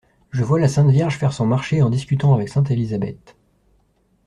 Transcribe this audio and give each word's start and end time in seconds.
Je 0.31 0.43
vois 0.43 0.59
la 0.59 0.67
Sainte 0.67 0.89
Vierge 0.89 1.19
faire 1.19 1.31
son 1.31 1.45
marché 1.45 1.83
en 1.83 1.91
discutant 1.91 2.33
avec 2.33 2.49
sainte 2.49 2.71
Elisabeth. 2.71 3.35